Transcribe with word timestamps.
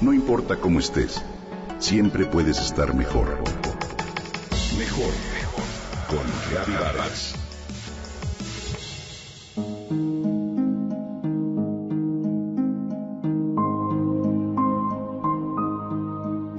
No 0.00 0.14
importa 0.14 0.56
cómo 0.56 0.78
estés, 0.78 1.22
siempre 1.78 2.24
puedes 2.24 2.58
estar 2.58 2.94
mejor. 2.94 3.38
Mejor, 4.78 5.12
mejor. 5.34 5.64
Con 6.08 6.74
Vargas. 6.74 7.34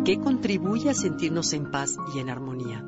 ¿Qué 0.06 0.20
contribuye 0.20 0.92
a 0.92 0.94
sentirnos 0.94 1.54
en 1.54 1.72
paz 1.72 1.98
y 2.14 2.20
en 2.20 2.30
armonía? 2.30 2.84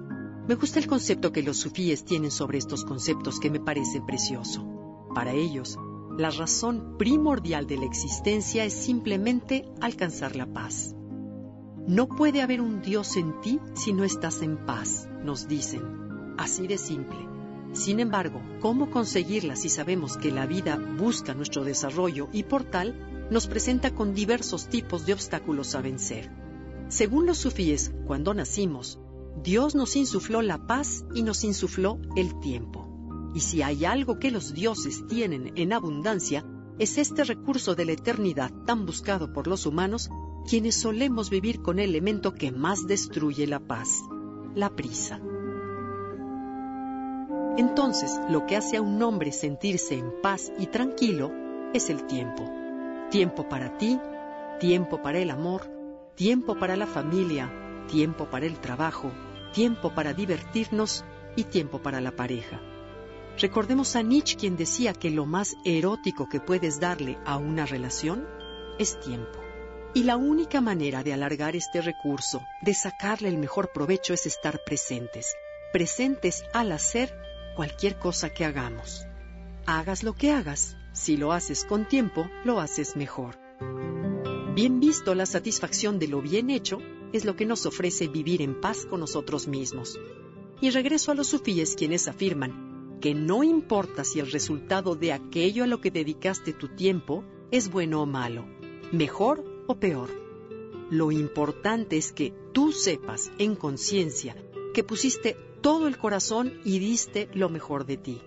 Me 0.47 0.53
gusta 0.53 0.77
el 0.77 0.85
concepto 0.85 1.31
que 1.31 1.41
los 1.41 1.57
sufíes 1.57 2.05
tienen 2.05 2.29
sobre 2.29 2.59
estos 2.59 2.85
conceptos 2.85 3.39
que 3.39 3.49
me 3.49 3.59
parece 3.59 4.01
precioso. 4.01 4.67
Para 5.15 5.31
ellos, 5.31 5.79
la 6.17 6.29
razón 6.29 6.95
primordial 6.97 7.65
de 7.65 7.77
la 7.77 7.85
existencia 7.85 8.65
es 8.65 8.73
simplemente 8.73 9.65
alcanzar 9.81 10.35
la 10.35 10.45
paz. 10.45 10.95
No 11.87 12.07
puede 12.07 12.41
haber 12.41 12.61
un 12.61 12.81
Dios 12.81 13.17
en 13.17 13.41
ti 13.41 13.59
si 13.73 13.93
no 13.93 14.03
estás 14.03 14.41
en 14.41 14.57
paz, 14.65 15.09
nos 15.23 15.47
dicen. 15.47 15.81
Así 16.37 16.67
de 16.67 16.77
simple. 16.77 17.17
Sin 17.73 17.99
embargo, 17.99 18.41
¿cómo 18.61 18.91
conseguirla 18.91 19.55
si 19.55 19.69
sabemos 19.69 20.17
que 20.17 20.31
la 20.31 20.45
vida 20.45 20.77
busca 20.97 21.33
nuestro 21.33 21.63
desarrollo 21.63 22.29
y 22.31 22.43
por 22.43 22.63
tal 22.63 23.27
nos 23.31 23.47
presenta 23.47 23.95
con 23.95 24.13
diversos 24.13 24.67
tipos 24.67 25.07
de 25.07 25.13
obstáculos 25.13 25.73
a 25.73 25.81
vencer? 25.81 26.31
Según 26.89 27.25
los 27.25 27.39
sufíes, 27.39 27.91
cuando 28.05 28.35
nacimos, 28.35 28.99
Dios 29.41 29.73
nos 29.73 29.95
insufló 29.95 30.43
la 30.43 30.67
paz 30.67 31.03
y 31.15 31.23
nos 31.23 31.43
insufló 31.43 31.97
el 32.15 32.39
tiempo. 32.39 32.82
Y 33.33 33.39
si 33.39 33.61
hay 33.61 33.85
algo 33.85 34.19
que 34.19 34.31
los 34.31 34.53
dioses 34.53 35.05
tienen 35.07 35.51
en 35.55 35.73
abundancia, 35.73 36.45
es 36.79 36.97
este 36.97 37.23
recurso 37.23 37.75
de 37.75 37.85
la 37.85 37.93
eternidad 37.93 38.51
tan 38.65 38.85
buscado 38.85 39.31
por 39.31 39.47
los 39.47 39.65
humanos, 39.65 40.09
quienes 40.47 40.75
solemos 40.75 41.29
vivir 41.29 41.61
con 41.61 41.79
el 41.79 41.89
elemento 41.89 42.33
que 42.33 42.51
más 42.51 42.85
destruye 42.87 43.47
la 43.47 43.59
paz, 43.59 44.01
la 44.55 44.75
prisa. 44.75 45.19
Entonces, 47.57 48.19
lo 48.29 48.45
que 48.47 48.57
hace 48.57 48.77
a 48.77 48.81
un 48.81 49.01
hombre 49.03 49.31
sentirse 49.31 49.95
en 49.95 50.11
paz 50.21 50.51
y 50.57 50.67
tranquilo 50.67 51.31
es 51.73 51.89
el 51.89 52.05
tiempo. 52.07 52.49
Tiempo 53.11 53.47
para 53.47 53.77
ti, 53.77 53.99
tiempo 54.59 55.01
para 55.01 55.19
el 55.19 55.29
amor, 55.29 55.69
tiempo 56.15 56.57
para 56.57 56.75
la 56.75 56.87
familia, 56.87 57.51
tiempo 57.87 58.25
para 58.29 58.47
el 58.47 58.59
trabajo, 58.59 59.11
tiempo 59.53 59.93
para 59.93 60.13
divertirnos 60.13 61.05
y 61.35 61.43
tiempo 61.43 61.79
para 61.79 62.01
la 62.01 62.15
pareja. 62.15 62.59
Recordemos 63.39 63.95
a 63.95 64.03
Nietzsche 64.03 64.37
quien 64.37 64.55
decía 64.55 64.93
que 64.93 65.09
lo 65.09 65.25
más 65.25 65.55
erótico 65.65 66.29
que 66.29 66.39
puedes 66.39 66.79
darle 66.79 67.17
a 67.25 67.37
una 67.37 67.65
relación 67.65 68.27
es 68.77 68.99
tiempo. 68.99 69.39
Y 69.95 70.03
la 70.03 70.17
única 70.17 70.61
manera 70.61 71.03
de 71.03 71.13
alargar 71.13 71.55
este 71.55 71.81
recurso, 71.81 72.41
de 72.61 72.73
sacarle 72.73 73.29
el 73.29 73.37
mejor 73.37 73.71
provecho 73.71 74.13
es 74.13 74.25
estar 74.25 74.61
presentes, 74.63 75.35
presentes 75.71 76.43
al 76.53 76.71
hacer 76.71 77.13
cualquier 77.55 77.97
cosa 77.97 78.29
que 78.29 78.45
hagamos. 78.45 79.05
Hagas 79.65 80.03
lo 80.03 80.13
que 80.13 80.31
hagas, 80.31 80.75
si 80.93 81.17
lo 81.17 81.31
haces 81.31 81.63
con 81.63 81.87
tiempo, 81.87 82.29
lo 82.43 82.59
haces 82.59 82.95
mejor. 82.95 83.39
Bien 84.53 84.79
visto, 84.79 85.15
la 85.15 85.25
satisfacción 85.25 85.97
de 85.97 86.07
lo 86.07 86.21
bien 86.21 86.51
hecho 86.51 86.79
es 87.11 87.25
lo 87.25 87.35
que 87.35 87.45
nos 87.45 87.65
ofrece 87.65 88.07
vivir 88.07 88.43
en 88.43 88.61
paz 88.61 88.85
con 88.87 88.99
nosotros 88.99 89.47
mismos. 89.47 89.99
Y 90.61 90.69
regreso 90.69 91.11
a 91.11 91.15
los 91.15 91.27
sufíes 91.27 91.75
quienes 91.75 92.07
afirman 92.07 92.72
que 93.03 93.13
no 93.13 93.43
importa 93.43 94.05
si 94.05 94.21
el 94.21 94.31
resultado 94.31 94.95
de 94.95 95.11
aquello 95.11 95.65
a 95.65 95.67
lo 95.67 95.81
que 95.81 95.91
dedicaste 95.91 96.53
tu 96.53 96.69
tiempo 96.69 97.25
es 97.51 97.69
bueno 97.69 98.01
o 98.01 98.05
malo, 98.05 98.45
mejor 98.93 99.43
o 99.67 99.75
peor. 99.75 100.09
Lo 100.89 101.11
importante 101.11 101.97
es 101.97 102.13
que 102.13 102.33
tú 102.53 102.71
sepas 102.71 103.29
en 103.39 103.57
conciencia 103.57 104.37
que 104.73 104.85
pusiste 104.85 105.35
todo 105.59 105.89
el 105.89 105.97
corazón 105.97 106.61
y 106.63 106.79
diste 106.79 107.27
lo 107.33 107.49
mejor 107.49 107.85
de 107.85 107.97
ti. 107.97 108.21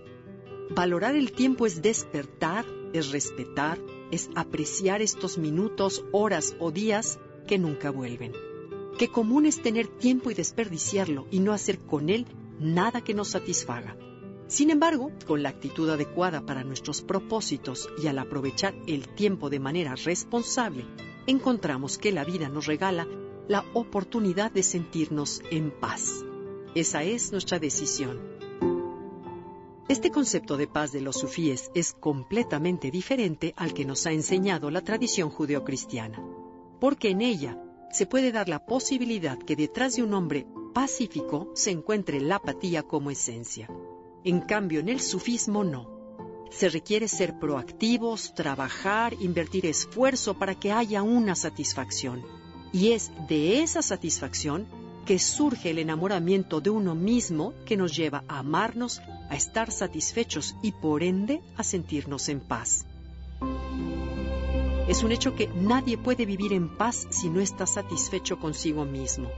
Valorar 0.69 1.15
el 1.15 1.31
tiempo 1.31 1.65
es 1.65 1.81
despertar, 1.81 2.63
es 2.93 3.11
respetar, 3.11 3.79
es 4.11 4.29
apreciar 4.35 5.01
estos 5.01 5.39
minutos, 5.39 6.05
horas 6.11 6.55
o 6.59 6.69
días 6.69 7.17
que 7.47 7.57
nunca 7.57 7.89
vuelven. 7.89 8.33
Qué 8.99 9.07
común 9.07 9.47
es 9.47 9.59
tener 9.59 9.87
tiempo 9.87 10.29
y 10.29 10.35
desperdiciarlo 10.35 11.25
y 11.31 11.39
no 11.39 11.53
hacer 11.53 11.79
con 11.79 12.09
él 12.09 12.27
nada 12.59 13.03
que 13.03 13.15
nos 13.15 13.29
satisfaga. 13.29 13.97
Sin 14.47 14.69
embargo, 14.69 15.11
con 15.25 15.43
la 15.43 15.49
actitud 15.49 15.89
adecuada 15.89 16.45
para 16.45 16.63
nuestros 16.63 17.01
propósitos 17.01 17.89
y 18.01 18.07
al 18.07 18.17
aprovechar 18.17 18.73
el 18.87 19.09
tiempo 19.09 19.49
de 19.49 19.59
manera 19.59 19.95
responsable, 19.95 20.85
encontramos 21.25 21.97
que 21.97 22.13
la 22.13 22.23
vida 22.23 22.47
nos 22.47 22.65
regala 22.65 23.05
la 23.49 23.65
oportunidad 23.73 24.51
de 24.51 24.63
sentirnos 24.63 25.41
en 25.51 25.71
paz. 25.71 26.23
Esa 26.75 27.03
es 27.03 27.31
nuestra 27.31 27.59
decisión. 27.59 28.19
Este 29.89 30.11
concepto 30.11 30.57
de 30.57 30.67
paz 30.67 30.91
de 30.91 31.01
los 31.01 31.17
sufíes 31.17 31.71
es 31.73 31.93
completamente 31.93 32.91
diferente 32.91 33.53
al 33.57 33.73
que 33.73 33.85
nos 33.85 34.05
ha 34.05 34.11
enseñado 34.11 34.69
la 34.69 34.81
tradición 34.81 35.29
judeocristiana, 35.29 36.21
porque 36.79 37.09
en 37.09 37.21
ella 37.21 37.61
se 37.91 38.05
puede 38.05 38.31
dar 38.31 38.47
la 38.47 38.65
posibilidad 38.65 39.37
que 39.37 39.55
detrás 39.55 39.95
de 39.95 40.03
un 40.03 40.13
hombre 40.13 40.45
pacífico 40.73 41.51
se 41.53 41.71
encuentre 41.71 42.19
la 42.19 42.35
apatía 42.35 42.83
como 42.83 43.11
esencia. 43.11 43.69
En 44.27 44.41
cambio, 44.41 44.81
en 44.81 44.89
el 44.89 44.99
sufismo 44.99 45.63
no. 45.63 45.87
Se 46.51 46.67
requiere 46.67 47.07
ser 47.07 47.39
proactivos, 47.39 48.35
trabajar, 48.35 49.13
invertir 49.21 49.65
esfuerzo 49.65 50.33
para 50.33 50.53
que 50.53 50.73
haya 50.73 51.01
una 51.01 51.33
satisfacción. 51.33 52.25
Y 52.73 52.91
es 52.91 53.09
de 53.29 53.63
esa 53.63 53.81
satisfacción 53.81 54.67
que 55.05 55.17
surge 55.17 55.69
el 55.69 55.79
enamoramiento 55.79 56.59
de 56.59 56.69
uno 56.69 56.93
mismo 56.93 57.53
que 57.65 57.77
nos 57.77 57.95
lleva 57.95 58.25
a 58.27 58.39
amarnos, 58.39 59.01
a 59.29 59.37
estar 59.37 59.71
satisfechos 59.71 60.57
y 60.61 60.73
por 60.73 61.03
ende 61.03 61.41
a 61.55 61.63
sentirnos 61.63 62.27
en 62.27 62.41
paz. 62.41 62.85
Es 64.89 65.03
un 65.03 65.13
hecho 65.13 65.35
que 65.35 65.47
nadie 65.47 65.97
puede 65.97 66.25
vivir 66.25 66.51
en 66.51 66.75
paz 66.75 67.07
si 67.11 67.29
no 67.29 67.39
está 67.39 67.65
satisfecho 67.65 68.39
consigo 68.39 68.83
mismo. 68.83 69.29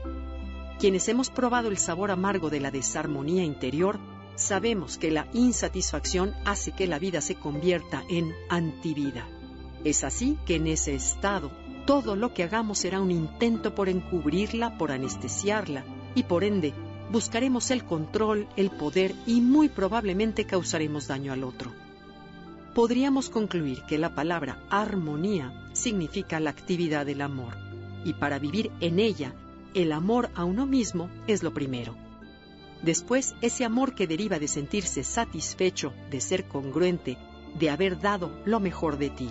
Quienes 0.80 1.06
hemos 1.06 1.30
probado 1.30 1.68
el 1.68 1.78
sabor 1.78 2.10
amargo 2.10 2.50
de 2.50 2.58
la 2.58 2.72
desarmonía 2.72 3.44
interior, 3.44 4.00
sabemos 4.40 4.98
que 4.98 5.10
la 5.10 5.28
insatisfacción 5.32 6.34
hace 6.44 6.72
que 6.72 6.86
la 6.86 6.98
vida 6.98 7.20
se 7.20 7.34
convierta 7.34 8.02
en 8.08 8.32
antivida. 8.48 9.28
Es 9.84 10.04
así 10.04 10.38
que 10.46 10.56
en 10.56 10.66
ese 10.66 10.94
estado 10.94 11.50
todo 11.86 12.16
lo 12.16 12.34
que 12.34 12.44
hagamos 12.44 12.78
será 12.78 13.00
un 13.00 13.10
intento 13.10 13.74
por 13.74 13.88
encubrirla, 13.88 14.76
por 14.78 14.92
anestesiarla, 14.92 15.84
y 16.14 16.24
por 16.24 16.44
ende 16.44 16.74
buscaremos 17.10 17.70
el 17.70 17.84
control, 17.84 18.48
el 18.56 18.70
poder 18.70 19.14
y 19.26 19.40
muy 19.40 19.68
probablemente 19.68 20.44
causaremos 20.44 21.08
daño 21.08 21.32
al 21.32 21.44
otro. 21.44 21.72
Podríamos 22.74 23.30
concluir 23.30 23.82
que 23.88 23.98
la 23.98 24.14
palabra 24.14 24.62
armonía 24.70 25.68
significa 25.72 26.38
la 26.40 26.50
actividad 26.50 27.06
del 27.06 27.20
amor, 27.20 27.56
y 28.04 28.14
para 28.14 28.38
vivir 28.38 28.70
en 28.80 28.98
ella, 28.98 29.34
el 29.74 29.92
amor 29.92 30.30
a 30.34 30.44
uno 30.44 30.66
mismo 30.66 31.10
es 31.26 31.42
lo 31.42 31.52
primero. 31.52 32.09
Después, 32.82 33.34
ese 33.42 33.64
amor 33.64 33.94
que 33.94 34.06
deriva 34.06 34.38
de 34.38 34.48
sentirse 34.48 35.04
satisfecho, 35.04 35.92
de 36.10 36.20
ser 36.20 36.44
congruente, 36.44 37.18
de 37.58 37.70
haber 37.70 38.00
dado 38.00 38.40
lo 38.44 38.60
mejor 38.60 38.96
de 38.96 39.10
ti. 39.10 39.30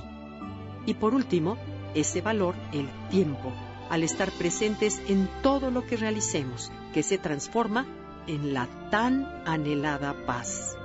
Y 0.85 0.93
por 0.93 1.13
último, 1.13 1.57
ese 1.95 2.21
valor, 2.21 2.55
el 2.71 2.87
tiempo, 3.09 3.51
al 3.89 4.03
estar 4.03 4.31
presentes 4.31 5.01
en 5.07 5.27
todo 5.41 5.71
lo 5.71 5.85
que 5.85 5.97
realicemos, 5.97 6.71
que 6.93 7.01
se 7.01 7.17
transforma 7.17 7.87
en 8.27 8.53
la 8.53 8.67
tan 8.91 9.25
anhelada 9.45 10.25
paz. 10.25 10.77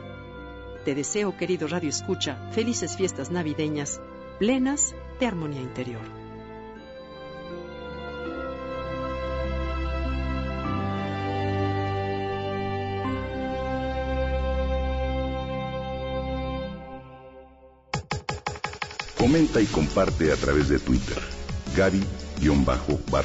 Te 0.85 0.95
deseo, 0.95 1.37
querido 1.37 1.69
Radio 1.69 1.91
Escucha, 1.91 2.51
felices 2.53 2.97
fiestas 2.97 3.31
navideñas, 3.31 4.01
plenas 4.39 4.95
de 5.21 5.27
armonía 5.27 5.61
interior. 5.61 6.24
Comenta 19.25 19.59
y 19.59 19.65
comparte 19.65 20.31
a 20.33 20.37
través 20.37 20.69
de 20.69 20.79
Twitter. 20.79 21.17
Gaby-Vargas. 21.75 23.25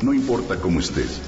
No 0.00 0.14
importa 0.14 0.56
cómo 0.56 0.80
estés, 0.80 1.20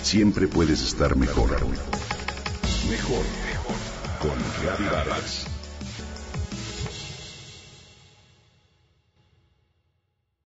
siempre 0.00 0.46
puedes 0.46 0.82
estar 0.82 1.16
mejor. 1.16 1.50
Mejor, 1.50 3.24
mejor. 3.44 3.74
Con 4.20 4.38
Gaby 4.64 4.84
Vargas. 4.84 5.53